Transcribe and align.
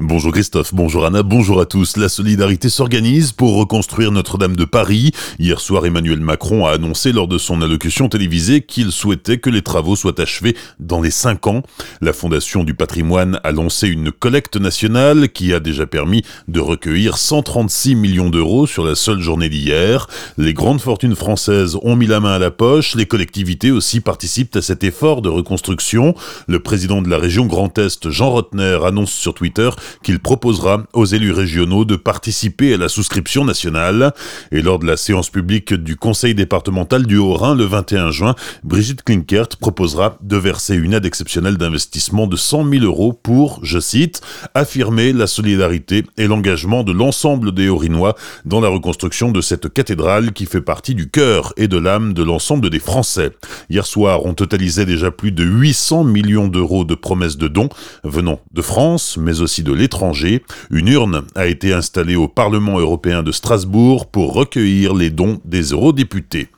Bonjour 0.00 0.30
Christophe, 0.30 0.72
bonjour 0.74 1.04
Anna, 1.06 1.24
bonjour 1.24 1.60
à 1.60 1.66
tous. 1.66 1.96
La 1.96 2.08
solidarité 2.08 2.68
s'organise 2.68 3.32
pour 3.32 3.56
reconstruire 3.56 4.12
Notre-Dame 4.12 4.54
de 4.54 4.64
Paris. 4.64 5.10
Hier 5.40 5.58
soir, 5.58 5.86
Emmanuel 5.86 6.20
Macron 6.20 6.66
a 6.66 6.70
annoncé 6.70 7.10
lors 7.10 7.26
de 7.26 7.36
son 7.36 7.62
allocution 7.62 8.08
télévisée 8.08 8.60
qu'il 8.60 8.92
souhaitait 8.92 9.38
que 9.38 9.50
les 9.50 9.62
travaux 9.62 9.96
soient 9.96 10.20
achevés 10.20 10.56
dans 10.78 11.00
les 11.00 11.10
5 11.10 11.48
ans. 11.48 11.62
La 12.00 12.12
Fondation 12.12 12.62
du 12.62 12.74
patrimoine 12.74 13.40
a 13.42 13.50
lancé 13.50 13.88
une 13.88 14.12
collecte 14.12 14.56
nationale 14.56 15.30
qui 15.30 15.52
a 15.52 15.58
déjà 15.58 15.84
permis 15.84 16.22
de 16.46 16.60
recueillir 16.60 17.18
136 17.18 17.96
millions 17.96 18.30
d'euros 18.30 18.68
sur 18.68 18.84
la 18.84 18.94
seule 18.94 19.18
journée 19.18 19.48
d'hier. 19.48 20.06
Les 20.36 20.54
grandes 20.54 20.80
fortunes 20.80 21.16
françaises 21.16 21.76
ont 21.82 21.96
mis 21.96 22.06
la 22.06 22.20
main 22.20 22.34
à 22.34 22.38
la 22.38 22.52
poche, 22.52 22.94
les 22.94 23.06
collectivités 23.06 23.72
aussi 23.72 23.98
participent 23.98 24.54
à 24.54 24.62
cet 24.62 24.84
effort 24.84 25.22
de 25.22 25.28
reconstruction. 25.28 26.14
Le 26.46 26.60
président 26.60 27.02
de 27.02 27.10
la 27.10 27.18
région 27.18 27.46
Grand 27.46 27.76
Est, 27.78 28.10
Jean 28.10 28.30
Rotner, 28.30 28.78
annonce 28.84 29.10
sur 29.10 29.34
Twitter 29.34 29.70
qu'il 30.02 30.18
proposera 30.18 30.84
aux 30.92 31.04
élus 31.04 31.32
régionaux 31.32 31.84
de 31.84 31.96
participer 31.96 32.74
à 32.74 32.76
la 32.76 32.88
souscription 32.88 33.44
nationale. 33.44 34.12
Et 34.52 34.62
lors 34.62 34.78
de 34.78 34.86
la 34.86 34.96
séance 34.96 35.30
publique 35.30 35.74
du 35.74 35.96
Conseil 35.96 36.34
départemental 36.34 37.06
du 37.06 37.16
Haut-Rhin 37.16 37.54
le 37.54 37.64
21 37.64 38.10
juin, 38.10 38.34
Brigitte 38.64 39.02
Klinkert 39.02 39.48
proposera 39.60 40.18
de 40.22 40.36
verser 40.36 40.76
une 40.76 40.94
aide 40.94 41.06
exceptionnelle 41.06 41.56
d'investissement 41.56 42.26
de 42.26 42.36
100 42.36 42.70
000 42.70 42.84
euros 42.84 43.12
pour, 43.12 43.60
je 43.62 43.78
cite, 43.78 44.20
affirmer 44.54 45.12
la 45.12 45.26
solidarité 45.26 46.04
et 46.16 46.26
l'engagement 46.26 46.84
de 46.84 46.92
l'ensemble 46.92 47.52
des 47.52 47.68
Haut-Rhinois 47.68 48.14
dans 48.44 48.60
la 48.60 48.68
reconstruction 48.68 49.30
de 49.30 49.40
cette 49.40 49.72
cathédrale 49.72 50.32
qui 50.32 50.46
fait 50.46 50.60
partie 50.60 50.94
du 50.94 51.10
cœur 51.10 51.52
et 51.56 51.68
de 51.68 51.78
l'âme 51.78 52.12
de 52.12 52.22
l'ensemble 52.22 52.70
des 52.70 52.78
Français. 52.78 53.30
Hier 53.70 53.86
soir, 53.86 54.24
on 54.24 54.34
totalisait 54.34 54.86
déjà 54.86 55.10
plus 55.10 55.32
de 55.32 55.44
800 55.44 56.04
millions 56.04 56.48
d'euros 56.48 56.84
de 56.84 56.94
promesses 56.94 57.36
de 57.36 57.48
dons 57.48 57.68
venant 58.04 58.40
de 58.52 58.62
France, 58.62 59.16
mais 59.16 59.40
aussi 59.40 59.62
de 59.62 59.72
l'étranger, 59.78 60.42
une 60.70 60.88
urne 60.88 61.22
a 61.34 61.46
été 61.46 61.72
installée 61.72 62.16
au 62.16 62.28
Parlement 62.28 62.78
européen 62.78 63.22
de 63.22 63.32
Strasbourg 63.32 64.06
pour 64.10 64.34
recueillir 64.34 64.94
les 64.94 65.10
dons 65.10 65.40
des 65.44 65.62
eurodéputés. 65.70 66.48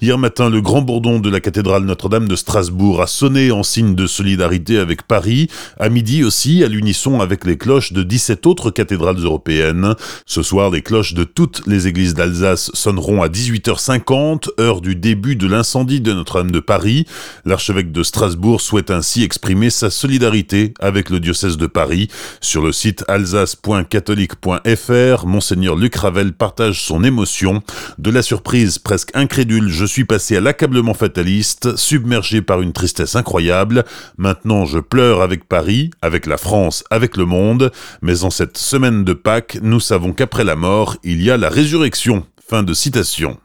Hier 0.00 0.18
matin, 0.18 0.50
le 0.50 0.60
grand 0.60 0.82
bourdon 0.82 1.18
de 1.18 1.30
la 1.30 1.40
cathédrale 1.40 1.84
Notre-Dame 1.84 2.28
de 2.28 2.36
Strasbourg 2.36 3.02
a 3.02 3.06
sonné 3.06 3.50
en 3.50 3.62
signe 3.62 3.94
de 3.94 4.06
solidarité 4.06 4.78
avec 4.78 5.02
Paris, 5.02 5.48
à 5.78 5.88
midi 5.88 6.24
aussi, 6.24 6.64
à 6.64 6.68
l'unisson 6.68 7.20
avec 7.20 7.44
les 7.44 7.56
cloches 7.56 7.92
de 7.92 8.02
17 8.02 8.46
autres 8.46 8.70
cathédrales 8.70 9.18
européennes. 9.18 9.94
Ce 10.26 10.42
soir, 10.42 10.70
les 10.70 10.82
cloches 10.82 11.14
de 11.14 11.24
toutes 11.24 11.62
les 11.66 11.86
églises 11.86 12.14
d'Alsace 12.14 12.70
sonneront 12.74 13.22
à 13.22 13.28
18h50, 13.28 14.60
heure 14.60 14.80
du 14.80 14.96
début 14.96 15.36
de 15.36 15.46
l'incendie 15.46 16.00
de 16.00 16.12
Notre-Dame 16.12 16.50
de 16.50 16.60
Paris. 16.60 17.06
L'archevêque 17.44 17.92
de 17.92 18.02
Strasbourg 18.02 18.60
souhaite 18.60 18.90
ainsi 18.90 19.22
exprimer 19.22 19.70
sa 19.70 19.90
solidarité 19.90 20.74
avec 20.80 21.10
le 21.10 21.20
diocèse 21.20 21.56
de 21.56 21.66
Paris. 21.66 22.08
Sur 22.40 22.62
le 22.62 22.72
site 22.72 23.04
alsace.catholique.fr, 23.08 25.26
Monseigneur 25.26 25.76
Luc 25.76 25.94
Ravel 25.96 26.32
partage 26.32 26.82
son 26.82 27.04
émotion 27.04 27.62
de 27.98 28.10
la 28.10 28.22
surprise 28.22 28.78
presque 28.78 29.10
incrédule 29.14 29.68
je 29.74 29.84
suis 29.84 30.04
passé 30.04 30.36
à 30.36 30.40
l'accablement 30.40 30.94
fataliste, 30.94 31.76
submergé 31.76 32.40
par 32.40 32.62
une 32.62 32.72
tristesse 32.72 33.16
incroyable. 33.16 33.84
Maintenant, 34.16 34.64
je 34.64 34.78
pleure 34.78 35.20
avec 35.20 35.48
Paris, 35.48 35.90
avec 36.00 36.26
la 36.26 36.36
France, 36.36 36.84
avec 36.90 37.16
le 37.16 37.26
monde. 37.26 37.72
Mais 38.00 38.24
en 38.24 38.30
cette 38.30 38.56
semaine 38.56 39.04
de 39.04 39.12
Pâques, 39.12 39.58
nous 39.62 39.80
savons 39.80 40.12
qu'après 40.12 40.44
la 40.44 40.56
mort, 40.56 40.96
il 41.02 41.22
y 41.22 41.30
a 41.30 41.36
la 41.36 41.48
résurrection. 41.48 42.24
Fin 42.46 42.62
de 42.62 42.74
citation. 42.74 43.38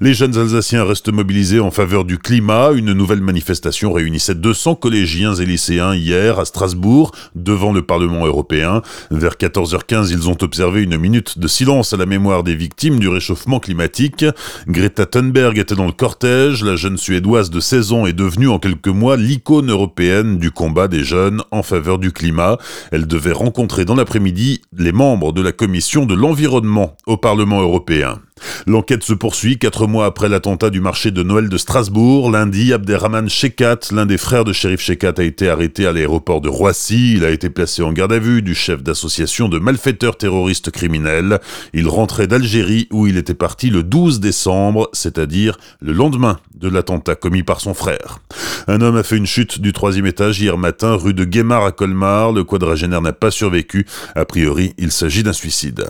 Les 0.00 0.12
jeunes 0.12 0.36
Alsaciens 0.36 0.84
restent 0.84 1.12
mobilisés 1.12 1.60
en 1.60 1.70
faveur 1.70 2.04
du 2.04 2.18
climat. 2.18 2.72
Une 2.74 2.92
nouvelle 2.92 3.20
manifestation 3.20 3.92
réunissait 3.92 4.34
200 4.34 4.74
collégiens 4.74 5.34
et 5.34 5.46
lycéens 5.46 5.94
hier 5.94 6.40
à 6.40 6.44
Strasbourg, 6.44 7.12
devant 7.36 7.72
le 7.72 7.82
Parlement 7.82 8.26
européen. 8.26 8.82
Vers 9.12 9.34
14h15, 9.34 10.10
ils 10.10 10.28
ont 10.28 10.36
observé 10.42 10.82
une 10.82 10.98
minute 10.98 11.38
de 11.38 11.46
silence 11.46 11.92
à 11.92 11.96
la 11.96 12.06
mémoire 12.06 12.42
des 12.42 12.56
victimes 12.56 12.98
du 12.98 13.08
réchauffement 13.08 13.60
climatique. 13.60 14.24
Greta 14.66 15.06
Thunberg 15.06 15.58
était 15.58 15.76
dans 15.76 15.86
le 15.86 15.92
cortège. 15.92 16.64
La 16.64 16.74
jeune 16.74 16.98
Suédoise 16.98 17.50
de 17.50 17.60
16 17.60 17.92
ans 17.92 18.06
est 18.06 18.12
devenue 18.12 18.48
en 18.48 18.58
quelques 18.58 18.88
mois 18.88 19.16
l'icône 19.16 19.70
européenne 19.70 20.38
du 20.38 20.50
combat 20.50 20.88
des 20.88 21.04
jeunes 21.04 21.42
en 21.52 21.62
faveur 21.62 21.98
du 21.98 22.10
climat. 22.10 22.58
Elle 22.90 23.06
devait 23.06 23.32
rencontrer 23.32 23.84
dans 23.84 23.94
l'après-midi 23.94 24.60
les 24.76 24.92
membres 24.92 25.32
de 25.32 25.40
la 25.40 25.52
commission 25.52 26.04
de 26.04 26.14
l'environnement 26.14 26.96
au 27.06 27.16
Parlement 27.16 27.60
européen. 27.60 28.20
L'enquête 28.66 29.02
se 29.02 29.12
poursuit 29.12 29.58
quatre 29.58 29.86
mois 29.86 30.06
après 30.06 30.28
l'attentat 30.28 30.70
du 30.70 30.80
marché 30.80 31.10
de 31.10 31.22
Noël 31.22 31.48
de 31.48 31.58
Strasbourg. 31.58 32.30
Lundi, 32.30 32.72
Abderrahman 32.72 33.28
Shekat, 33.28 33.80
l'un 33.92 34.06
des 34.06 34.18
frères 34.18 34.44
de 34.44 34.52
shérif 34.52 34.80
Shekat, 34.80 35.14
a 35.18 35.22
été 35.22 35.48
arrêté 35.48 35.86
à 35.86 35.92
l'aéroport 35.92 36.40
de 36.40 36.48
Roissy. 36.48 37.14
Il 37.14 37.24
a 37.24 37.30
été 37.30 37.50
placé 37.50 37.82
en 37.82 37.92
garde 37.92 38.12
à 38.12 38.18
vue 38.18 38.42
du 38.42 38.54
chef 38.54 38.82
d'association 38.82 39.48
de 39.48 39.58
malfaiteurs 39.58 40.16
terroristes 40.16 40.70
criminels. 40.70 41.40
Il 41.72 41.88
rentrait 41.88 42.26
d'Algérie 42.26 42.88
où 42.90 43.06
il 43.06 43.16
était 43.16 43.34
parti 43.34 43.70
le 43.70 43.82
12 43.82 44.20
décembre, 44.20 44.88
c'est-à-dire 44.92 45.58
le 45.80 45.92
lendemain 45.92 46.38
de 46.54 46.68
l'attentat 46.68 47.14
commis 47.14 47.42
par 47.42 47.60
son 47.60 47.74
frère. 47.74 48.20
Un 48.66 48.80
homme 48.80 48.96
a 48.96 49.02
fait 49.02 49.16
une 49.16 49.26
chute 49.26 49.60
du 49.60 49.72
troisième 49.72 50.06
étage 50.06 50.40
hier 50.40 50.56
matin 50.56 50.94
rue 50.94 51.14
de 51.14 51.24
Guémar 51.24 51.64
à 51.64 51.72
Colmar. 51.72 52.32
Le 52.32 52.44
quadragénaire 52.44 53.02
n'a 53.02 53.12
pas 53.12 53.30
survécu. 53.30 53.86
A 54.14 54.24
priori, 54.24 54.74
il 54.78 54.90
s'agit 54.90 55.22
d'un 55.22 55.32
suicide. 55.32 55.86